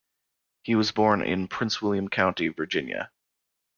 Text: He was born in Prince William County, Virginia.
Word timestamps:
He 0.63 0.73
was 0.73 0.91
born 0.91 1.21
in 1.21 1.47
Prince 1.47 1.79
William 1.79 2.07
County, 2.09 2.47
Virginia. 2.47 3.11